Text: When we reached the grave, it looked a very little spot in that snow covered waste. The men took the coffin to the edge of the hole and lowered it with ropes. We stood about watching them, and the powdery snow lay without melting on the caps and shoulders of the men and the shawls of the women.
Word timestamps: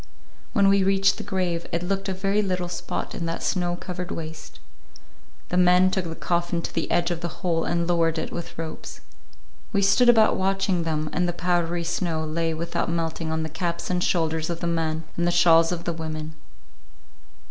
When 0.53 0.67
we 0.67 0.83
reached 0.83 1.17
the 1.17 1.23
grave, 1.23 1.67
it 1.71 1.83
looked 1.83 2.09
a 2.09 2.13
very 2.15 2.41
little 2.41 2.69
spot 2.69 3.13
in 3.13 3.27
that 3.27 3.43
snow 3.43 3.75
covered 3.75 4.09
waste. 4.09 4.59
The 5.49 5.57
men 5.57 5.91
took 5.91 6.05
the 6.05 6.15
coffin 6.15 6.63
to 6.63 6.73
the 6.73 6.89
edge 6.89 7.11
of 7.11 7.21
the 7.21 7.27
hole 7.45 7.65
and 7.65 7.85
lowered 7.85 8.17
it 8.17 8.31
with 8.33 8.57
ropes. 8.57 9.01
We 9.71 9.83
stood 9.83 10.09
about 10.09 10.37
watching 10.37 10.85
them, 10.85 11.07
and 11.13 11.27
the 11.27 11.33
powdery 11.33 11.83
snow 11.83 12.23
lay 12.25 12.51
without 12.51 12.89
melting 12.89 13.31
on 13.31 13.43
the 13.43 13.47
caps 13.47 13.91
and 13.91 14.03
shoulders 14.03 14.49
of 14.49 14.59
the 14.59 14.65
men 14.65 15.03
and 15.17 15.27
the 15.27 15.31
shawls 15.31 15.71
of 15.71 15.83
the 15.83 15.93
women. 15.93 16.33